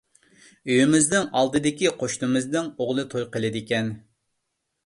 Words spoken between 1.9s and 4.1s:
قوشنىمىزنىڭ ئوغلى توي قىلىدىكەن.